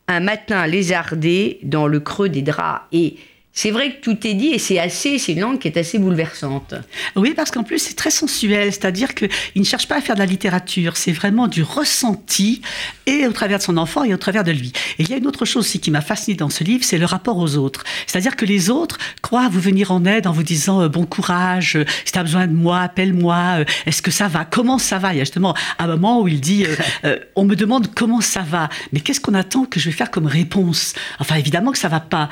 Un 0.08 0.20
matin 0.20 0.66
lézardé 0.66 1.58
dans 1.62 1.86
le 1.86 2.00
creux 2.00 2.28
des 2.28 2.42
draps. 2.42 2.82
Et 2.92 3.16
c'est 3.60 3.72
vrai 3.72 3.92
que 3.92 4.00
tout 4.00 4.26
est 4.26 4.32
dit 4.32 4.54
et 4.54 4.58
c'est 4.58 4.78
assez, 4.78 5.18
c'est 5.18 5.32
une 5.32 5.40
langue 5.40 5.58
qui 5.58 5.68
est 5.68 5.76
assez 5.76 5.98
bouleversante. 5.98 6.72
Oui, 7.14 7.34
parce 7.36 7.50
qu'en 7.50 7.62
plus 7.62 7.78
c'est 7.78 7.92
très 7.92 8.10
sensuel, 8.10 8.72
c'est-à-dire 8.72 9.14
qu'il 9.14 9.28
ne 9.54 9.64
cherche 9.64 9.86
pas 9.86 9.96
à 9.96 10.00
faire 10.00 10.14
de 10.14 10.20
la 10.20 10.24
littérature, 10.24 10.96
c'est 10.96 11.12
vraiment 11.12 11.46
du 11.46 11.62
ressenti 11.62 12.62
et 13.04 13.26
au 13.26 13.32
travers 13.32 13.58
de 13.58 13.62
son 13.62 13.76
enfant 13.76 14.02
et 14.02 14.14
au 14.14 14.16
travers 14.16 14.44
de 14.44 14.50
lui. 14.50 14.72
Et 14.98 15.02
il 15.02 15.10
y 15.10 15.12
a 15.12 15.18
une 15.18 15.26
autre 15.26 15.44
chose 15.44 15.66
aussi 15.66 15.78
qui 15.78 15.90
m'a 15.90 16.00
fasciné 16.00 16.38
dans 16.38 16.48
ce 16.48 16.64
livre, 16.64 16.84
c'est 16.84 16.96
le 16.96 17.04
rapport 17.04 17.36
aux 17.36 17.56
autres. 17.56 17.84
C'est-à-dire 18.06 18.34
que 18.34 18.46
les 18.46 18.70
autres 18.70 18.96
croient 19.20 19.50
vous 19.50 19.60
venir 19.60 19.92
en 19.92 20.06
aide 20.06 20.26
en 20.26 20.32
vous 20.32 20.42
disant 20.42 20.80
euh, 20.80 20.88
bon 20.88 21.04
courage, 21.04 21.76
euh, 21.76 21.84
si 22.06 22.12
tu 22.12 22.18
as 22.18 22.22
besoin 22.22 22.46
de 22.46 22.54
moi, 22.54 22.80
appelle-moi, 22.80 23.58
euh, 23.58 23.64
est-ce 23.84 24.00
que 24.00 24.10
ça 24.10 24.26
va, 24.28 24.46
comment 24.46 24.78
ça 24.78 24.96
va? 24.96 25.12
Il 25.12 25.18
y 25.18 25.20
a 25.20 25.24
justement 25.24 25.54
un 25.78 25.86
moment 25.86 26.22
où 26.22 26.28
il 26.28 26.40
dit 26.40 26.64
on 27.36 27.44
me 27.44 27.56
demande 27.56 27.88
comment 27.94 28.22
ça 28.22 28.40
va, 28.40 28.70
mais 28.94 29.00
qu'est-ce 29.00 29.20
qu'on 29.20 29.34
attend 29.34 29.66
que 29.66 29.78
je 29.78 29.90
vais 29.90 29.94
faire 29.94 30.10
comme 30.10 30.26
réponse? 30.26 30.94
Enfin 31.18 31.34
évidemment 31.34 31.72
que 31.72 31.78
ça 31.78 31.88
va 31.88 32.00
pas. 32.00 32.30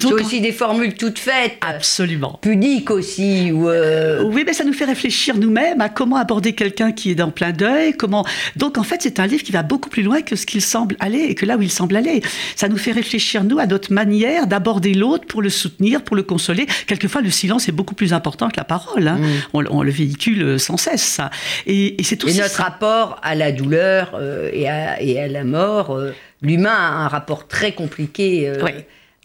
Donc, 0.00 0.14
aussi 0.14 0.40
des 0.40 0.55
formules 0.56 0.94
toutes 0.94 1.18
faites. 1.18 1.56
Absolument. 1.60 2.38
Pudiques 2.42 2.90
aussi. 2.90 3.52
Ou 3.52 3.68
euh, 3.68 4.22
Oui, 4.24 4.42
mais 4.46 4.52
ça 4.52 4.64
nous 4.64 4.72
fait 4.72 4.84
réfléchir 4.84 5.36
nous-mêmes 5.36 5.80
à 5.80 5.88
comment 5.88 6.16
aborder 6.16 6.52
quelqu'un 6.54 6.92
qui 6.92 7.10
est 7.10 7.14
dans 7.14 7.30
plein 7.30 7.52
deuil. 7.52 7.92
Comment... 7.96 8.24
Donc 8.56 8.78
en 8.78 8.82
fait, 8.82 9.02
c'est 9.02 9.20
un 9.20 9.26
livre 9.26 9.42
qui 9.42 9.52
va 9.52 9.62
beaucoup 9.62 9.90
plus 9.90 10.02
loin 10.02 10.22
que 10.22 10.34
ce 10.34 10.46
qu'il 10.46 10.62
semble 10.62 10.96
aller 10.98 11.20
et 11.20 11.34
que 11.34 11.46
là 11.46 11.56
où 11.56 11.62
il 11.62 11.70
semble 11.70 11.96
aller. 11.96 12.22
Ça 12.56 12.68
nous 12.68 12.76
fait 12.76 12.92
réfléchir, 12.92 13.44
nous, 13.44 13.58
à 13.58 13.66
notre 13.66 13.92
manière 13.92 14.46
d'aborder 14.46 14.94
l'autre 14.94 15.26
pour 15.26 15.42
le 15.42 15.50
soutenir, 15.50 16.02
pour 16.02 16.16
le 16.16 16.22
consoler. 16.22 16.66
Quelquefois, 16.86 17.20
le 17.20 17.30
silence 17.30 17.68
est 17.68 17.72
beaucoup 17.72 17.94
plus 17.94 18.12
important 18.12 18.48
que 18.48 18.56
la 18.56 18.64
parole. 18.64 19.06
Hein. 19.06 19.18
Mm. 19.52 19.66
On, 19.70 19.82
le 19.82 19.90
véhicule 19.90 20.58
sans 20.58 20.76
cesse, 20.76 21.02
ça. 21.02 21.30
Et, 21.66 21.96
c'est 22.02 22.24
aussi. 22.24 22.38
Et 22.38 22.42
notre 22.42 22.62
rapport 22.62 23.20
à 23.22 23.34
la 23.34 23.52
douleur 23.52 24.12
euh, 24.14 24.50
et, 24.52 24.68
à, 24.68 25.00
et, 25.02 25.20
à, 25.20 25.28
la 25.28 25.44
mort. 25.44 25.94
Euh, 25.94 26.14
l'humain 26.42 26.70
a 26.70 27.04
un 27.04 27.08
rapport 27.08 27.46
très 27.46 27.72
compliqué. 27.72 28.52
Oui 28.62 28.72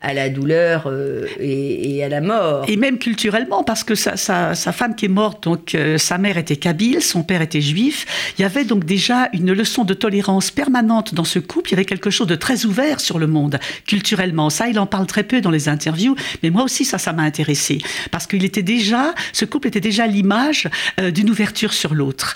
à 0.01 0.13
la 0.13 0.29
douleur 0.29 0.83
euh, 0.87 1.27
et, 1.39 2.03
à 2.03 2.09
la 2.09 2.21
mort. 2.21 2.65
Et 2.67 2.75
même 2.75 2.97
culturellement, 2.97 3.63
parce 3.63 3.83
que 3.83 3.93
sa, 3.93 4.17
sa, 4.17 4.55
femme 4.71 4.95
qui 4.95 5.05
est 5.05 5.09
morte, 5.09 5.43
donc 5.43 5.75
euh, 5.75 5.99
sa 5.99 6.17
mère 6.17 6.37
était 6.37 6.55
kabyle, 6.55 7.01
son 7.01 7.21
père 7.21 7.41
était 7.41 7.61
juif. 7.61 8.33
Il 8.37 8.41
y 8.41 8.45
avait 8.45 8.65
donc 8.65 8.83
déjà 8.83 9.29
une 9.33 9.53
leçon 9.53 9.83
de 9.83 9.93
tolérance 9.93 10.49
permanente 10.49 11.13
dans 11.13 11.23
ce 11.23 11.37
couple. 11.37 11.69
Il 11.69 11.71
y 11.73 11.75
avait 11.75 11.85
quelque 11.85 12.09
chose 12.09 12.25
de 12.25 12.35
très 12.35 12.65
ouvert 12.65 12.99
sur 12.99 13.19
le 13.19 13.27
monde, 13.27 13.59
culturellement. 13.85 14.49
Ça, 14.49 14.67
il 14.67 14.79
en 14.79 14.87
parle 14.87 15.05
très 15.05 15.23
peu 15.23 15.39
dans 15.39 15.51
les 15.51 15.69
interviews, 15.69 16.15
mais 16.41 16.49
moi 16.49 16.63
aussi, 16.63 16.83
ça, 16.83 16.97
ça 16.97 17.13
m'a 17.13 17.23
intéressé. 17.23 17.77
Parce 18.09 18.25
qu'il 18.25 18.43
était 18.43 18.63
déjà, 18.63 19.13
ce 19.33 19.45
couple 19.45 19.67
était 19.67 19.81
déjà 19.81 20.07
l'image 20.07 20.67
euh, 20.99 21.11
d'une 21.11 21.29
ouverture 21.29 21.73
sur 21.73 21.93
l'autre, 21.93 22.35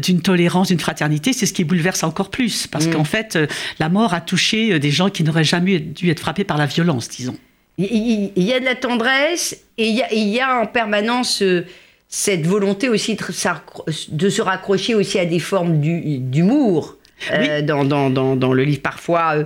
d'une 0.00 0.20
tolérance, 0.20 0.68
d'une 0.68 0.80
fraternité. 0.80 1.32
C'est 1.32 1.46
ce 1.46 1.52
qui 1.52 1.64
bouleverse 1.64 2.04
encore 2.04 2.30
plus, 2.30 2.66
parce 2.66 2.86
mm. 2.86 2.90
qu'en 2.92 3.04
fait, 3.04 3.38
la 3.78 3.88
mort 3.88 4.14
a 4.14 4.20
touché 4.20 4.78
des 4.78 4.90
gens 4.90 5.10
qui 5.10 5.24
n'auraient 5.24 5.44
jamais 5.44 5.80
dû 5.80 6.10
être 6.10 6.20
frappés 6.20 6.44
par 6.44 6.56
la 6.56 6.66
violence 6.66 6.83
disons. 7.08 7.36
Il 7.76 8.30
y 8.36 8.52
a 8.52 8.60
de 8.60 8.64
la 8.64 8.76
tendresse 8.76 9.64
et 9.78 9.88
il 9.88 10.28
y 10.28 10.40
a, 10.40 10.60
en 10.60 10.66
permanence 10.66 11.42
euh, 11.42 11.66
cette 12.08 12.46
volonté 12.46 12.88
aussi 12.88 13.16
de 13.16 14.28
se 14.28 14.42
raccrocher 14.42 14.94
aussi 14.94 15.18
à 15.18 15.24
des 15.24 15.40
formes 15.40 15.80
d'humour 15.80 16.96
euh, 17.32 17.62
dans, 17.62 17.84
dans, 18.10 18.52
le 18.52 18.62
livre, 18.62 18.82
parfois 18.82 19.44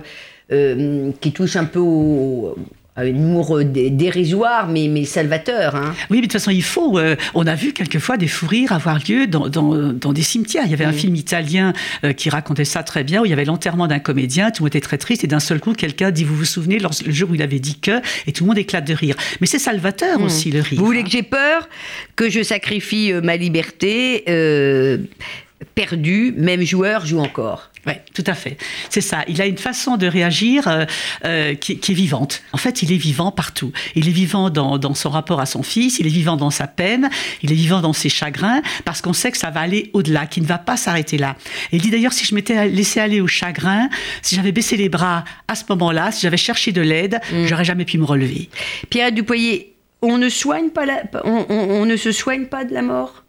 euh, 0.51 1.11
qui 1.21 1.31
touche 1.31 1.55
un 1.55 1.65
peu 1.65 1.79
un 2.99 3.05
humour 3.05 3.59
dérisoire, 3.63 4.67
mais, 4.67 4.87
mais 4.87 5.05
salvateur. 5.05 5.75
Hein. 5.75 5.93
Oui, 6.09 6.17
mais 6.17 6.17
de 6.17 6.21
toute 6.23 6.33
façon, 6.33 6.51
il 6.51 6.63
faut. 6.63 6.99
on 7.33 7.47
a 7.47 7.55
vu 7.55 7.73
quelquefois 7.73 8.17
des 8.17 8.27
fous 8.27 8.47
rires 8.47 8.71
avoir 8.71 8.99
lieu 9.07 9.27
dans, 9.27 9.49
dans, 9.49 10.13
des 10.13 10.21
cimetières. 10.21 10.63
Il 10.65 10.71
y 10.71 10.73
avait 10.73 10.85
un 10.85 10.93
film 10.93 11.15
italien 11.15 11.73
qui 12.17 12.29
racontait 12.29 12.65
ça 12.65 12.83
très 12.83 13.03
bien, 13.03 13.21
où 13.21 13.25
il 13.25 13.29
y 13.29 13.33
avait 13.33 13.45
l'enterrement 13.45 13.87
d'un 13.87 13.99
comédien, 13.99 14.51
tout 14.51 14.63
le 14.63 14.65
monde 14.65 14.75
était 14.75 14.81
très 14.81 14.97
triste, 14.97 15.23
et 15.23 15.27
d'un 15.27 15.39
seul 15.39 15.59
coup, 15.59 15.73
quelqu'un 15.73 16.11
dit 16.11 16.23
Vous 16.23 16.35
vous 16.35 16.45
souvenez, 16.45 16.79
le 16.79 17.11
jour 17.11 17.29
où 17.29 17.35
il 17.35 17.41
avait 17.41 17.59
dit 17.59 17.79
que, 17.79 18.01
et 18.27 18.31
tout 18.31 18.43
le 18.43 18.49
monde 18.49 18.57
éclate 18.57 18.85
de 18.85 18.93
rire. 18.93 19.15
Mais 19.41 19.47
c'est 19.47 19.59
salvateur 19.59 20.21
aussi, 20.21 20.51
le 20.51 20.61
rire. 20.61 20.79
Vous 20.79 20.85
voulez 20.85 21.03
que 21.03 21.09
j'ai 21.09 21.23
peur? 21.23 21.69
Que 22.15 22.29
je 22.29 22.43
sacrifie 22.43 23.13
ma 23.23 23.37
liberté 23.37 24.23
perdu, 25.75 26.33
même 26.37 26.61
joueur 26.61 27.05
joue 27.05 27.19
encore. 27.19 27.68
Oui, 27.87 27.93
tout 28.13 28.23
à 28.27 28.33
fait. 28.33 28.57
C'est 28.89 29.01
ça. 29.01 29.23
Il 29.27 29.41
a 29.41 29.45
une 29.45 29.57
façon 29.57 29.95
de 29.95 30.05
réagir 30.05 30.67
euh, 30.67 30.85
euh, 31.25 31.55
qui, 31.55 31.73
est 31.73 31.93
vivante. 31.93 32.41
En 32.51 32.57
fait, 32.57 32.83
il 32.83 32.91
est 32.91 32.97
vivant 32.97 33.31
partout. 33.31 33.71
Il 33.95 34.07
est 34.07 34.11
vivant 34.11 34.49
dans, 34.49 34.93
son 34.93 35.09
rapport 35.09 35.39
à 35.39 35.45
son 35.45 35.63
fils, 35.63 35.99
il 35.99 36.05
est 36.05 36.11
vivant 36.11 36.35
dans 36.35 36.49
sa 36.49 36.67
peine, 36.67 37.09
il 37.41 37.51
est 37.51 37.55
vivant 37.55 37.81
dans 37.81 37.93
ses 37.93 38.09
chagrins, 38.09 38.61
parce 38.83 39.01
qu'on 39.01 39.13
sait 39.13 39.31
que 39.31 39.37
ça 39.37 39.49
va 39.49 39.61
aller 39.61 39.91
au-delà, 39.93 40.25
qu'il 40.25 40.43
ne 40.43 40.47
va 40.47 40.57
pas 40.57 40.77
s'arrêter 40.77 41.17
là. 41.17 41.37
Et 41.71 41.77
il 41.77 41.81
dit 41.81 41.89
d'ailleurs, 41.89 42.13
si 42.13 42.25
je 42.25 42.35
m'étais 42.35 42.67
laissé 42.67 42.99
aller 42.99 43.21
au 43.21 43.27
chagrin, 43.27 43.89
si 44.21 44.35
j'avais 44.35 44.51
baissé 44.51 44.75
les 44.75 44.89
bras 44.89 45.23
à 45.47 45.55
ce 45.55 45.63
moment-là, 45.69 46.11
si 46.11 46.21
j'avais 46.21 46.37
cherché 46.37 46.71
de 46.71 46.81
l'aide, 46.81 47.21
mm. 47.31 47.45
j'aurais 47.45 47.65
jamais 47.65 47.85
pu 47.85 47.97
me 47.97 48.05
relever. 48.05 48.49
Pierre 48.89 49.11
Dupoyer, 49.11 49.73
on 50.01 50.17
ne 50.17 50.29
soigne 50.29 50.69
pas 50.69 50.85
la, 50.85 51.03
on 51.23 51.85
ne 51.85 51.95
se 51.95 52.11
soigne 52.11 52.47
pas 52.47 52.65
de 52.65 52.73
la 52.73 52.81
mort? 52.81 53.23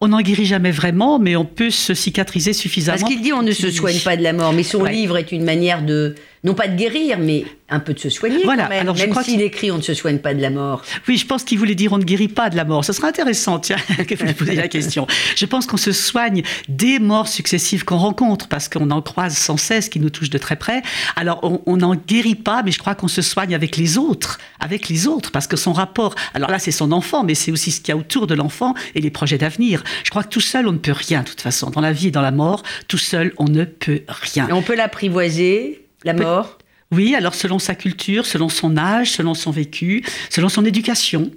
On 0.00 0.08
n'en 0.08 0.20
guérit 0.20 0.46
jamais 0.46 0.70
vraiment, 0.70 1.18
mais 1.18 1.34
on 1.34 1.44
peut 1.44 1.70
se 1.70 1.92
cicatriser 1.92 2.52
suffisamment. 2.52 2.98
Parce 2.98 3.10
qu'il 3.10 3.20
dit 3.20 3.32
on 3.32 3.42
ne 3.42 3.52
se 3.52 3.70
soigne 3.70 3.98
pas 4.00 4.16
de 4.16 4.22
la 4.22 4.32
mort, 4.32 4.52
mais 4.52 4.62
son 4.62 4.84
livre 4.84 5.16
est 5.16 5.32
une 5.32 5.44
manière 5.44 5.84
de, 5.84 6.14
non 6.44 6.54
pas 6.54 6.68
de 6.68 6.76
guérir, 6.76 7.18
mais 7.18 7.44
un 7.68 7.80
peu 7.80 7.92
de 7.92 7.98
se 7.98 8.08
soigner. 8.08 8.44
Voilà. 8.44 8.64
Quand 8.64 8.68
même, 8.70 8.80
Alors, 8.80 8.96
même 8.96 9.14
s'il 9.22 9.42
écrit 9.42 9.70
on 9.70 9.76
ne 9.76 9.82
se 9.82 9.94
soigne 9.94 10.18
pas 10.18 10.34
de 10.34 10.40
la 10.40 10.50
mort. 10.50 10.82
Oui, 11.06 11.16
je 11.16 11.26
pense 11.26 11.44
qu'il 11.44 11.58
voulait 11.58 11.74
dire 11.74 11.92
on 11.92 11.98
ne 11.98 12.04
guérit 12.04 12.28
pas 12.28 12.50
de 12.50 12.56
la 12.56 12.64
mort. 12.64 12.84
Ce 12.84 12.92
serait 12.92 13.08
intéressant, 13.08 13.58
tiens, 13.58 13.76
que 14.08 14.14
vous 14.14 14.32
posez 14.32 14.54
la 14.54 14.68
question. 14.68 15.06
Je 15.36 15.46
pense 15.46 15.66
qu'on 15.66 15.76
se 15.76 15.92
soigne 15.92 16.42
des 16.68 16.98
morts 16.98 17.28
successives 17.28 17.84
qu'on 17.84 17.98
rencontre, 17.98 18.48
parce 18.48 18.68
qu'on 18.68 18.90
en 18.90 19.02
croise 19.02 19.36
sans 19.36 19.56
cesse, 19.56 19.88
qui 19.88 20.00
nous 20.00 20.10
touchent 20.10 20.30
de 20.30 20.38
très 20.38 20.56
près. 20.56 20.82
Alors, 21.16 21.60
on 21.66 21.76
n'en 21.76 21.94
guérit 21.94 22.34
pas, 22.34 22.62
mais 22.62 22.70
je 22.70 22.78
crois 22.78 22.94
qu'on 22.94 23.08
se 23.08 23.22
soigne 23.22 23.54
avec 23.54 23.76
les 23.76 23.98
autres, 23.98 24.38
avec 24.60 24.88
les 24.88 25.06
autres, 25.06 25.30
parce 25.30 25.46
que 25.46 25.56
son 25.56 25.72
rapport, 25.72 26.14
alors 26.34 26.50
là, 26.50 26.58
c'est 26.58 26.70
son 26.70 26.92
enfant, 26.92 27.24
mais 27.24 27.34
c'est 27.34 27.52
aussi 27.52 27.70
ce 27.70 27.80
qu'il 27.80 27.94
y 27.94 27.96
a 27.96 27.96
autour 27.96 28.26
de 28.26 28.34
l'enfant 28.34 28.74
et 28.94 29.00
les 29.00 29.10
projets 29.10 29.38
d'avenir. 29.38 29.82
Je 30.04 30.10
crois 30.10 30.22
que 30.22 30.28
tout 30.28 30.40
seul, 30.40 30.66
on 30.66 30.72
ne 30.72 30.78
peut 30.78 30.92
rien, 30.92 31.22
de 31.22 31.28
toute 31.28 31.40
façon. 31.40 31.70
Dans 31.70 31.80
la 31.80 31.92
vie 31.92 32.08
et 32.08 32.10
dans 32.10 32.22
la 32.22 32.30
mort, 32.30 32.62
tout 32.86 32.98
seul, 32.98 33.32
on 33.38 33.44
ne 33.44 33.64
peut 33.64 34.02
rien. 34.08 34.48
Et 34.48 34.52
on 34.52 34.62
peut 34.62 34.76
l'apprivoiser 34.76 35.87
la 36.12 36.22
mort 36.22 36.58
oui, 36.90 37.14
alors 37.14 37.34
selon 37.34 37.58
sa 37.58 37.74
culture, 37.74 38.24
selon 38.24 38.48
son 38.48 38.78
âge, 38.78 39.10
selon 39.10 39.34
son 39.34 39.50
vécu, 39.50 40.02
selon 40.30 40.48
son 40.48 40.64
éducation. 40.64 41.30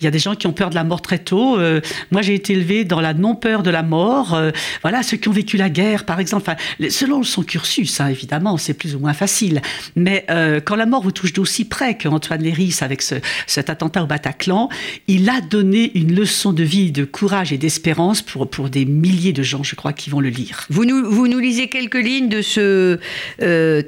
Il 0.00 0.04
y 0.04 0.06
a 0.06 0.10
des 0.10 0.18
gens 0.18 0.34
qui 0.34 0.46
ont 0.46 0.52
peur 0.52 0.70
de 0.70 0.74
la 0.74 0.84
mort 0.84 1.02
très 1.02 1.18
tôt. 1.18 1.58
Euh, 1.58 1.80
moi, 2.10 2.22
j'ai 2.22 2.34
été 2.34 2.52
élevé 2.52 2.84
dans 2.84 3.00
la 3.00 3.14
non-peur 3.14 3.62
de 3.62 3.70
la 3.70 3.82
mort. 3.82 4.34
Euh, 4.34 4.50
voilà, 4.82 5.02
ceux 5.02 5.16
qui 5.16 5.28
ont 5.28 5.32
vécu 5.32 5.56
la 5.56 5.70
guerre, 5.70 6.04
par 6.04 6.20
exemple. 6.20 6.52
selon 6.90 7.22
son 7.22 7.42
cursus, 7.42 8.00
hein, 8.00 8.08
évidemment, 8.08 8.56
c'est 8.56 8.74
plus 8.74 8.94
ou 8.94 8.98
moins 8.98 9.12
facile. 9.12 9.60
Mais 9.96 10.24
euh, 10.30 10.60
quand 10.60 10.76
la 10.76 10.86
mort 10.86 11.02
vous 11.02 11.12
touche 11.12 11.32
d'aussi 11.32 11.64
près 11.64 11.96
qu'Antoine 11.96 12.42
Léris 12.42 12.78
avec 12.80 13.02
cet 13.02 13.70
attentat 13.70 14.02
au 14.02 14.06
Bataclan, 14.06 14.68
il 15.06 15.28
a 15.28 15.40
donné 15.40 15.92
une 15.94 16.14
leçon 16.14 16.52
de 16.52 16.62
vie, 16.62 16.92
de 16.92 17.04
courage 17.04 17.52
et 17.52 17.58
d'espérance 17.58 18.22
pour, 18.22 18.48
pour 18.48 18.68
des 18.68 18.84
milliers 18.84 19.32
de 19.32 19.42
gens, 19.42 19.62
je 19.62 19.74
crois, 19.74 19.92
qui 19.92 20.10
vont 20.10 20.20
le 20.20 20.28
lire. 20.28 20.66
Vous 20.70 20.84
nous, 20.84 21.10
vous 21.10 21.28
nous 21.28 21.38
lisez 21.38 21.68
quelques 21.68 21.94
lignes 21.94 22.28
de 22.28 22.42
ce 22.42 22.98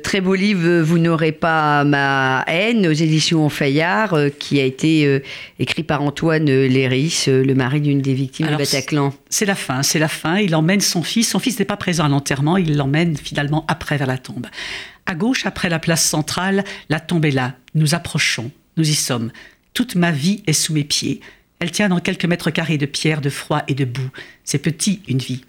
très 0.02 0.20
beau 0.20 0.34
livre, 0.34 0.82
Vous 0.82 0.98
n'aurez 0.98 1.32
pas 1.32 1.84
ma 1.84 2.44
haine, 2.46 2.86
aux 2.86 2.92
éditions 2.92 3.48
Fayard, 3.48 4.16
qui 4.38 4.60
a 4.60 4.64
été 4.64 5.22
écrit 5.64 5.82
par 5.82 6.02
Antoine 6.02 6.44
Léris, 6.44 7.24
euh, 7.28 7.42
le 7.42 7.54
mari 7.54 7.80
d'une 7.80 8.02
des 8.02 8.12
victimes 8.12 8.46
du 8.46 8.56
Bataclan. 8.56 9.14
C'est 9.30 9.46
la 9.46 9.54
fin, 9.54 9.82
c'est 9.82 9.98
la 9.98 10.08
fin. 10.08 10.36
Il 10.38 10.54
emmène 10.54 10.80
son 10.80 11.02
fils. 11.02 11.30
Son 11.30 11.38
fils 11.38 11.58
n'est 11.58 11.64
pas 11.64 11.78
présent 11.78 12.04
à 12.04 12.08
l'enterrement, 12.08 12.58
il 12.58 12.76
l'emmène 12.76 13.16
finalement 13.16 13.64
après 13.66 13.96
vers 13.96 14.06
la 14.06 14.18
tombe. 14.18 14.46
À 15.06 15.14
gauche, 15.14 15.46
après 15.46 15.70
la 15.70 15.78
place 15.78 16.04
centrale, 16.04 16.64
la 16.90 17.00
tombe 17.00 17.24
est 17.24 17.30
là. 17.30 17.54
Nous 17.74 17.94
approchons, 17.94 18.50
nous 18.76 18.88
y 18.88 18.94
sommes. 18.94 19.32
Toute 19.72 19.94
ma 19.94 20.12
vie 20.12 20.42
est 20.46 20.52
sous 20.52 20.74
mes 20.74 20.84
pieds. 20.84 21.20
Elle 21.60 21.70
tient 21.70 21.88
dans 21.88 22.00
quelques 22.00 22.26
mètres 22.26 22.50
carrés 22.50 22.78
de 22.78 22.86
pierre, 22.86 23.22
de 23.22 23.30
froid 23.30 23.62
et 23.66 23.74
de 23.74 23.86
boue. 23.86 24.10
C'est 24.44 24.58
petit, 24.58 25.00
une 25.08 25.18
vie. 25.18 25.44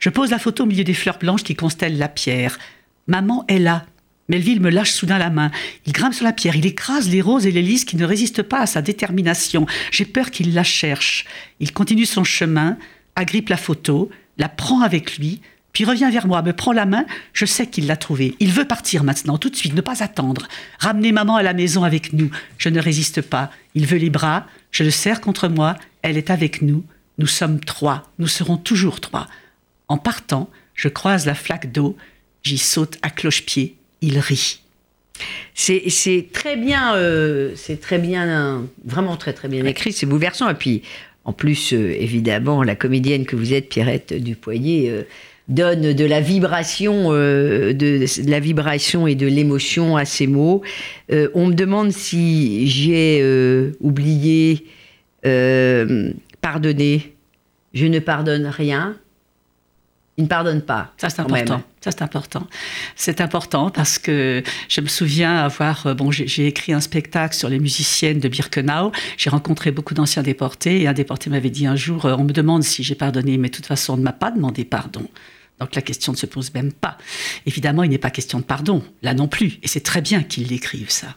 Je 0.00 0.10
pose 0.10 0.30
la 0.30 0.40
photo 0.40 0.64
au 0.64 0.66
milieu 0.66 0.84
des 0.84 0.94
fleurs 0.94 1.18
blanches 1.18 1.44
qui 1.44 1.54
constellent 1.54 1.98
la 1.98 2.08
pierre. 2.08 2.58
Maman 3.06 3.44
est 3.46 3.58
là, 3.60 3.86
Melville 4.30 4.60
me 4.60 4.70
lâche 4.70 4.92
soudain 4.92 5.18
la 5.18 5.28
main. 5.28 5.50
Il 5.86 5.92
grimpe 5.92 6.14
sur 6.14 6.24
la 6.24 6.32
pierre, 6.32 6.54
il 6.54 6.64
écrase 6.64 7.08
les 7.08 7.20
roses 7.20 7.46
et 7.46 7.50
les 7.50 7.62
lys 7.62 7.84
qui 7.84 7.96
ne 7.96 8.04
résistent 8.04 8.44
pas 8.44 8.60
à 8.60 8.66
sa 8.66 8.80
détermination. 8.80 9.66
J'ai 9.90 10.04
peur 10.04 10.30
qu'il 10.30 10.54
la 10.54 10.62
cherche. 10.62 11.24
Il 11.58 11.72
continue 11.72 12.06
son 12.06 12.22
chemin, 12.22 12.78
agrippe 13.16 13.48
la 13.48 13.56
photo, 13.56 14.08
la 14.38 14.48
prend 14.48 14.82
avec 14.82 15.18
lui, 15.18 15.40
puis 15.72 15.84
revient 15.84 16.08
vers 16.12 16.28
moi, 16.28 16.42
me 16.42 16.52
prend 16.52 16.70
la 16.70 16.86
main. 16.86 17.06
Je 17.32 17.44
sais 17.44 17.66
qu'il 17.66 17.88
l'a 17.88 17.96
trouvée. 17.96 18.36
Il 18.38 18.52
veut 18.52 18.66
partir 18.66 19.02
maintenant, 19.02 19.36
tout 19.36 19.50
de 19.50 19.56
suite, 19.56 19.74
ne 19.74 19.80
pas 19.80 20.00
attendre. 20.00 20.46
Ramener 20.78 21.10
maman 21.10 21.34
à 21.34 21.42
la 21.42 21.52
maison 21.52 21.82
avec 21.82 22.12
nous. 22.12 22.30
Je 22.56 22.68
ne 22.68 22.80
résiste 22.80 23.22
pas. 23.22 23.50
Il 23.74 23.86
veut 23.86 23.98
les 23.98 24.10
bras. 24.10 24.46
Je 24.70 24.84
le 24.84 24.92
serre 24.92 25.20
contre 25.20 25.48
moi. 25.48 25.76
Elle 26.02 26.16
est 26.16 26.30
avec 26.30 26.62
nous. 26.62 26.84
Nous 27.18 27.26
sommes 27.26 27.58
trois. 27.58 28.12
Nous 28.20 28.28
serons 28.28 28.58
toujours 28.58 29.00
trois. 29.00 29.26
En 29.88 29.98
partant, 29.98 30.48
je 30.76 30.88
croise 30.88 31.26
la 31.26 31.34
flaque 31.34 31.72
d'eau. 31.72 31.96
J'y 32.44 32.58
saute 32.58 32.96
à 33.02 33.10
cloche-pied 33.10 33.76
il 34.02 34.18
rit. 34.18 34.60
C'est 35.54 36.28
très 36.32 36.56
bien, 36.56 36.94
euh, 36.94 37.52
c'est 37.54 37.80
très 37.80 37.98
bien, 37.98 38.66
vraiment 38.84 39.16
très 39.16 39.32
très 39.32 39.48
bien 39.48 39.64
écrit, 39.66 39.92
c'est 39.92 40.06
bouleversant. 40.06 40.48
Et 40.48 40.54
puis, 40.54 40.82
en 41.24 41.32
plus, 41.32 41.72
euh, 41.72 41.94
évidemment, 41.98 42.62
la 42.62 42.74
comédienne 42.74 43.26
que 43.26 43.36
vous 43.36 43.52
êtes, 43.52 43.68
Pierrette 43.68 44.14
Dupoyer, 44.14 44.90
euh, 44.90 45.02
donne 45.48 45.92
de 45.92 46.04
la 46.04 46.20
vibration, 46.20 47.10
de, 47.10 48.30
la 48.30 48.40
vibration 48.40 49.06
et 49.06 49.16
de 49.16 49.26
l'émotion 49.26 49.96
à 49.96 50.04
ces 50.04 50.28
mots. 50.28 50.62
on 51.10 51.46
me 51.48 51.54
demande 51.54 51.90
si 51.90 52.68
j'ai 52.68 53.20
oublié 53.80 54.64
pardonner. 56.40 57.16
Je 57.74 57.86
ne 57.86 57.98
pardonne 57.98 58.46
rien. 58.46 58.96
Il 60.20 60.24
ne 60.24 60.28
pardonne 60.28 60.60
pas. 60.60 60.92
Ça, 60.98 61.08
c'est 61.08 61.20
important. 61.20 61.62
Ça, 61.80 61.90
c'est 61.92 62.02
important. 62.02 62.46
C'est 62.94 63.22
important 63.22 63.70
parce 63.70 63.98
que 63.98 64.42
je 64.68 64.82
me 64.82 64.86
souviens 64.86 65.34
avoir. 65.38 65.86
Euh, 65.86 65.94
bon, 65.94 66.10
j'ai 66.10 66.46
écrit 66.46 66.74
un 66.74 66.82
spectacle 66.82 67.34
sur 67.34 67.48
les 67.48 67.58
musiciennes 67.58 68.20
de 68.20 68.28
Birkenau. 68.28 68.92
J'ai 69.16 69.30
rencontré 69.30 69.70
beaucoup 69.70 69.94
d'anciens 69.94 70.22
déportés 70.22 70.82
et 70.82 70.86
un 70.86 70.92
déporté 70.92 71.30
m'avait 71.30 71.48
dit 71.48 71.66
un 71.66 71.74
jour 71.74 72.04
euh, 72.04 72.16
on 72.18 72.24
me 72.24 72.32
demande 72.32 72.64
si 72.64 72.82
j'ai 72.82 72.94
pardonné, 72.94 73.38
mais 73.38 73.48
de 73.48 73.54
toute 73.54 73.64
façon, 73.64 73.94
on 73.94 73.96
ne 73.96 74.02
m'a 74.02 74.12
pas 74.12 74.30
demandé 74.30 74.66
pardon. 74.66 75.08
Donc 75.58 75.74
la 75.74 75.80
question 75.80 76.12
ne 76.12 76.18
se 76.18 76.26
pose 76.26 76.52
même 76.52 76.70
pas. 76.70 76.98
Évidemment, 77.46 77.82
il 77.82 77.88
n'est 77.88 77.96
pas 77.96 78.10
question 78.10 78.40
de 78.40 78.44
pardon, 78.44 78.84
là 79.00 79.14
non 79.14 79.26
plus. 79.26 79.58
Et 79.62 79.68
c'est 79.68 79.80
très 79.80 80.02
bien 80.02 80.22
qu'il 80.22 80.48
l'écrive, 80.48 80.90
ça. 80.90 81.16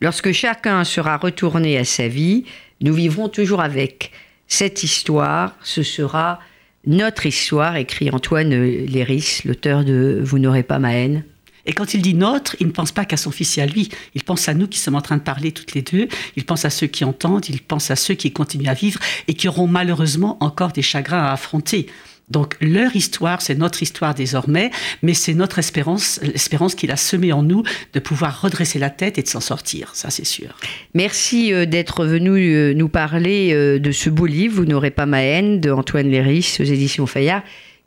Lorsque 0.00 0.30
chacun 0.30 0.84
sera 0.84 1.16
retourné 1.16 1.78
à 1.78 1.84
sa 1.84 2.06
vie, 2.06 2.44
nous 2.80 2.94
vivrons 2.94 3.28
toujours 3.28 3.60
avec. 3.60 4.12
Cette 4.46 4.84
histoire, 4.84 5.56
ce 5.64 5.82
sera 5.82 6.38
notre 6.86 7.26
histoire, 7.26 7.76
écrit 7.76 8.10
Antoine 8.10 8.50
Léris, 8.50 9.40
l'auteur 9.44 9.84
de 9.84 10.20
Vous 10.22 10.38
n'aurez 10.38 10.62
pas 10.62 10.78
ma 10.78 10.94
haine. 10.94 11.24
Et 11.66 11.72
quand 11.72 11.94
il 11.94 12.02
dit 12.02 12.14
notre, 12.14 12.56
il 12.60 12.66
ne 12.66 12.72
pense 12.72 12.92
pas 12.92 13.04
qu'à 13.04 13.16
son 13.16 13.30
fils 13.30 13.56
et 13.56 13.62
à 13.62 13.66
lui. 13.66 13.88
Il 14.14 14.22
pense 14.22 14.48
à 14.48 14.54
nous 14.54 14.68
qui 14.68 14.78
sommes 14.78 14.96
en 14.96 15.00
train 15.00 15.16
de 15.16 15.22
parler 15.22 15.52
toutes 15.52 15.74
les 15.74 15.82
deux. 15.82 16.08
Il 16.36 16.44
pense 16.44 16.64
à 16.64 16.70
ceux 16.70 16.86
qui 16.86 17.04
entendent. 17.04 17.48
Il 17.48 17.62
pense 17.62 17.90
à 17.90 17.96
ceux 17.96 18.14
qui 18.14 18.32
continuent 18.32 18.68
à 18.68 18.74
vivre 18.74 19.00
et 19.28 19.34
qui 19.34 19.48
auront 19.48 19.66
malheureusement 19.66 20.36
encore 20.40 20.72
des 20.72 20.82
chagrins 20.82 21.22
à 21.22 21.32
affronter. 21.32 21.86
Donc 22.28 22.56
leur 22.60 22.96
histoire, 22.96 23.42
c'est 23.42 23.54
notre 23.54 23.82
histoire 23.82 24.14
désormais, 24.14 24.70
mais 25.02 25.14
c'est 25.14 25.34
notre 25.34 25.58
espérance, 25.58 26.20
l'espérance 26.22 26.74
qu'il 26.74 26.90
a 26.90 26.96
semée 26.96 27.32
en 27.32 27.42
nous 27.42 27.62
de 27.92 28.00
pouvoir 28.00 28.40
redresser 28.40 28.78
la 28.78 28.90
tête 28.90 29.18
et 29.18 29.22
de 29.22 29.28
s'en 29.28 29.40
sortir, 29.40 29.90
ça 29.94 30.10
c'est 30.10 30.24
sûr. 30.24 30.56
Merci 30.94 31.52
euh, 31.52 31.66
d'être 31.66 32.06
venu 32.06 32.54
euh, 32.54 32.72
nous 32.72 32.88
parler 32.88 33.52
euh, 33.52 33.78
de 33.78 33.92
ce 33.92 34.08
beau 34.08 34.26
livre, 34.26 34.56
Vous 34.56 34.64
n'aurez 34.64 34.90
pas 34.90 35.06
ma 35.06 35.22
haine, 35.22 35.60
de 35.60 35.70
Antoine 35.70 36.08
Léris 36.08 36.56
aux 36.60 36.64
éditions 36.64 37.06
Fayard, 37.06 37.42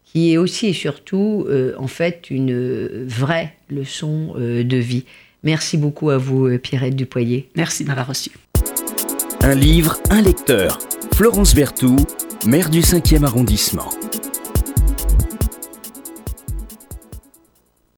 qui 0.05 0.33
est 0.33 0.37
aussi 0.37 0.67
et 0.67 0.73
surtout 0.73 1.45
en 1.77 1.87
fait 1.87 2.29
une 2.29 3.05
vraie 3.05 3.53
leçon 3.69 4.35
de 4.37 4.77
vie. 4.77 5.03
Merci 5.43 5.77
beaucoup 5.77 6.09
à 6.09 6.17
vous, 6.17 6.57
Pierrette 6.59 6.95
Dupoyer. 6.95 7.49
Merci 7.55 7.83
de 7.83 7.89
m'avoir 7.89 8.07
reçu. 8.07 8.31
Un 9.41 9.53
livre, 9.53 9.97
un 10.09 10.21
lecteur. 10.21 10.79
Florence 11.13 11.53
Berthoud, 11.53 11.99
maire 12.45 12.69
du 12.69 12.79
5e 12.79 13.25
arrondissement. 13.25 13.89